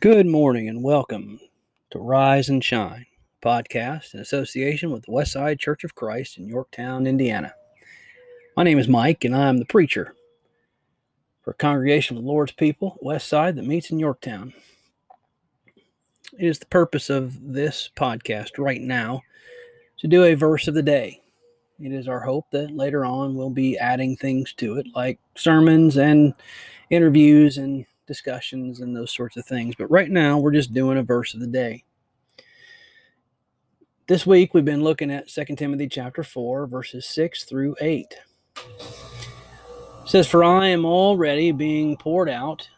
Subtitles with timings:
[0.00, 1.40] Good morning and welcome
[1.90, 3.04] to Rise and Shine
[3.44, 7.52] podcast in association with the Westside Church of Christ in Yorktown, Indiana.
[8.56, 10.14] My name is Mike and I'm the preacher
[11.42, 14.54] for a congregation of the Lord's people, Westside, that meets in Yorktown.
[16.38, 19.20] It is the purpose of this podcast right now
[19.98, 21.20] to do a verse of the day.
[21.78, 25.98] It is our hope that later on we'll be adding things to it, like sermons
[25.98, 26.32] and
[26.88, 29.76] interviews and discussions and those sorts of things.
[29.76, 31.84] But right now, we're just doing a verse of the day.
[34.08, 38.16] This week, we've been looking at 2 Timothy chapter 4, verses 6 through 8.
[38.56, 38.64] It
[40.04, 42.68] says, For I am already being poured out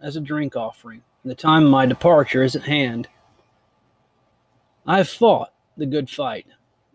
[0.00, 3.06] as a drink offering, and the time of my departure is at hand.
[4.84, 6.46] I have fought the good fight.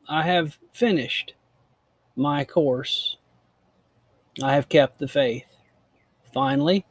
[0.09, 1.35] I have finished
[2.17, 3.15] my course.
[4.43, 5.45] I have kept the faith.
[6.33, 6.85] Finally,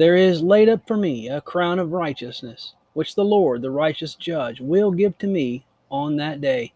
[0.00, 4.14] there is laid up for me a crown of righteousness, which the Lord, the righteous
[4.14, 6.72] judge, will give to me on that day,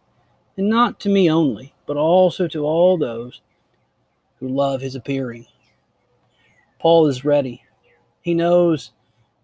[0.58, 3.40] and not to me only, but also to all those
[4.40, 5.46] who love his appearing.
[6.78, 7.64] Paul is ready.
[8.20, 8.92] He knows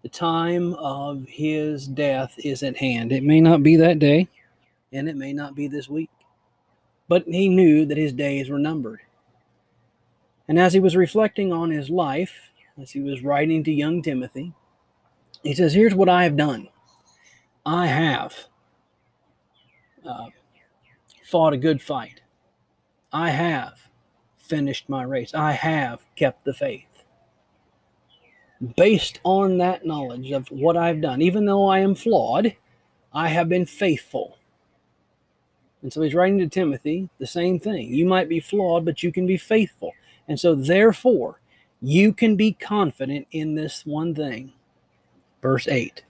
[0.03, 3.11] the time of his death is at hand.
[3.11, 4.29] It may not be that day,
[4.93, 6.11] and it may not be this week,
[7.07, 8.99] but he knew that his days were numbered.
[10.47, 14.53] And as he was reflecting on his life, as he was writing to young Timothy.
[15.43, 16.69] He says, Here's what I have done
[17.65, 18.35] I have
[20.05, 20.27] uh,
[21.23, 22.21] fought a good fight,
[23.11, 23.89] I have
[24.37, 26.85] finished my race, I have kept the faith.
[28.77, 32.55] Based on that knowledge of what I've done, even though I am flawed,
[33.11, 34.37] I have been faithful.
[35.81, 37.91] And so he's writing to Timothy the same thing.
[37.91, 39.93] You might be flawed, but you can be faithful.
[40.27, 41.40] And so, therefore,
[41.81, 44.53] you can be confident in this one thing.
[45.41, 46.03] Verse 8.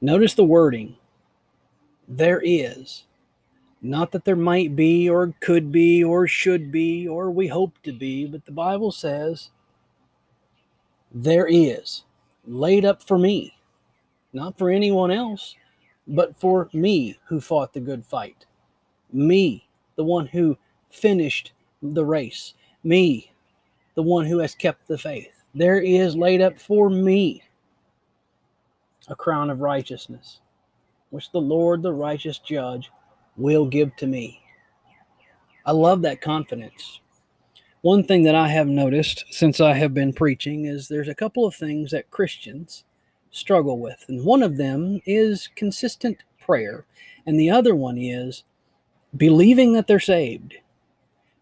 [0.00, 0.96] Notice the wording.
[2.08, 3.04] There is.
[3.80, 7.92] Not that there might be, or could be, or should be, or we hope to
[7.92, 9.50] be, but the Bible says
[11.12, 12.04] there is
[12.46, 13.54] laid up for me.
[14.32, 15.56] Not for anyone else,
[16.06, 18.46] but for me who fought the good fight.
[19.12, 19.66] Me,
[19.96, 20.58] the one who
[20.90, 22.54] finished the race.
[22.84, 23.29] Me,
[24.00, 25.42] the one who has kept the faith.
[25.54, 27.42] There is laid up for me
[29.08, 30.40] a crown of righteousness,
[31.10, 32.90] which the Lord, the righteous judge,
[33.36, 34.40] will give to me.
[35.66, 37.00] I love that confidence.
[37.82, 41.44] One thing that I have noticed since I have been preaching is there's a couple
[41.44, 42.84] of things that Christians
[43.30, 44.06] struggle with.
[44.08, 46.86] And one of them is consistent prayer,
[47.26, 48.44] and the other one is
[49.14, 50.54] believing that they're saved.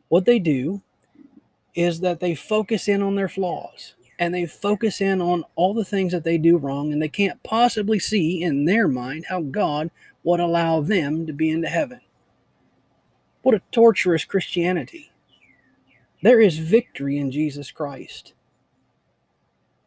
[0.08, 0.82] What they do
[1.78, 5.84] is that they focus in on their flaws and they focus in on all the
[5.84, 9.92] things that they do wrong and they can't possibly see in their mind how God
[10.24, 12.00] would allow them to be into heaven.
[13.42, 15.12] What a torturous Christianity.
[16.20, 18.32] There is victory in Jesus Christ.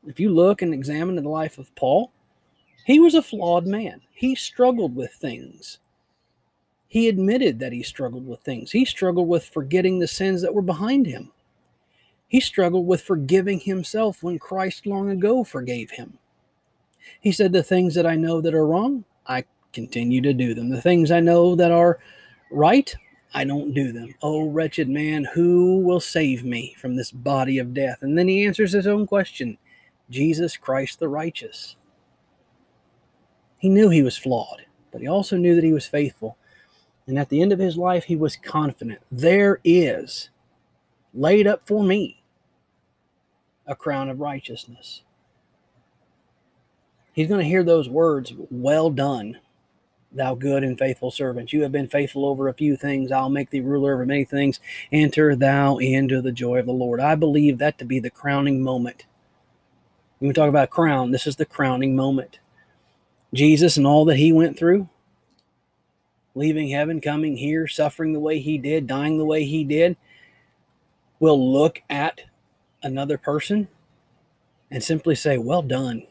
[0.07, 2.13] If you look and examine the life of Paul,
[2.85, 3.99] he was a flawed man.
[4.13, 5.79] He struggled with things.
[6.87, 8.71] He admitted that he struggled with things.
[8.71, 11.33] He struggled with forgetting the sins that were behind him.
[12.31, 16.17] He struggled with forgiving himself when Christ long ago forgave him.
[17.19, 19.43] He said, The things that I know that are wrong, I
[19.73, 20.69] continue to do them.
[20.69, 21.99] The things I know that are
[22.49, 22.95] right,
[23.33, 24.15] I don't do them.
[24.21, 27.97] Oh, wretched man, who will save me from this body of death?
[28.01, 29.57] And then he answers his own question
[30.09, 31.75] Jesus Christ the righteous.
[33.57, 36.37] He knew he was flawed, but he also knew that he was faithful.
[37.07, 40.29] And at the end of his life, he was confident there is
[41.13, 42.19] laid up for me
[43.71, 45.01] a crown of righteousness.
[47.13, 49.39] He's going to hear those words, Well done,
[50.11, 51.53] thou good and faithful servant.
[51.53, 53.13] You have been faithful over a few things.
[53.13, 54.59] I'll make thee ruler over many things.
[54.91, 56.99] Enter thou into the joy of the Lord.
[56.99, 59.05] I believe that to be the crowning moment.
[60.19, 62.39] When we talk about crown, this is the crowning moment.
[63.33, 64.89] Jesus and all that he went through,
[66.35, 69.95] leaving heaven, coming here, suffering the way he did, dying the way he did,
[71.21, 72.21] will look at
[72.83, 73.67] another person
[74.69, 76.03] and simply say, Well done.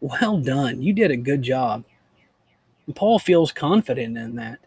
[0.00, 0.82] Well done.
[0.82, 1.84] You did a good job.
[2.86, 4.58] And Paul feels confident in that.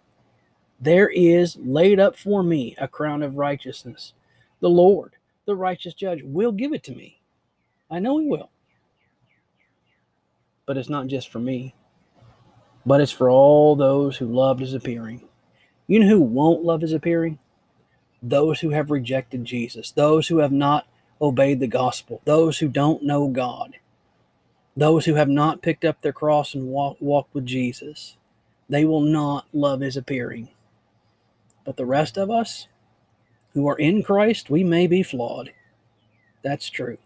[0.80, 4.14] There is laid up for me a crown of righteousness.
[4.60, 5.14] The Lord,
[5.46, 7.22] the righteous judge, will give it to me.
[7.90, 8.50] I know he will.
[10.66, 11.76] But it's not just for me,
[12.86, 15.28] but it's for all those who loved his appearing.
[15.88, 17.40] You know who won't love his appearing?
[18.22, 20.88] Those who have rejected Jesus, those who have not
[21.24, 23.78] obeyed the gospel, those who don't know God.
[24.76, 28.18] Those who have not picked up their cross and walk, walked with Jesus,
[28.68, 30.50] they will not love his appearing.
[31.64, 32.68] But the rest of us
[33.54, 35.54] who are in Christ, we may be flawed.
[36.44, 36.98] That's true.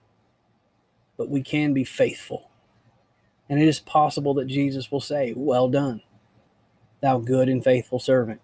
[1.17, 2.49] But we can be faithful.
[3.49, 6.01] And it is possible that Jesus will say, Well done,
[7.01, 8.41] thou good and faithful servant.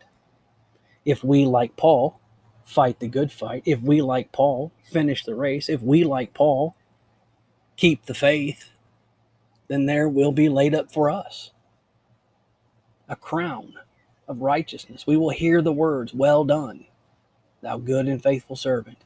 [1.06, 2.20] If we, like Paul,
[2.64, 6.76] fight the good fight, if we, like Paul, finish the race, if we, like Paul,
[7.78, 8.70] keep the faith,
[9.68, 11.52] then there will be laid up for us
[13.10, 13.74] a crown
[14.28, 15.06] of righteousness.
[15.06, 16.86] We will hear the words, Well done,
[17.62, 18.98] thou good and faithful servant.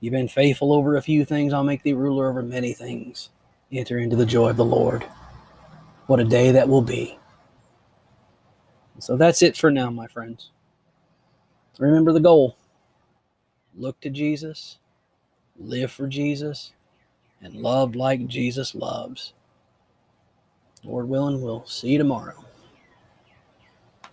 [0.00, 3.30] You've been faithful over a few things, I'll make thee ruler over many things.
[3.72, 5.04] Enter into the joy of the Lord.
[6.06, 7.18] What a day that will be.
[8.98, 10.50] So that's it for now, my friends.
[11.78, 12.56] Remember the goal
[13.76, 14.78] look to Jesus,
[15.58, 16.72] live for Jesus,
[17.42, 19.34] and love like Jesus loves.
[20.84, 22.43] Lord willing, we'll see you tomorrow.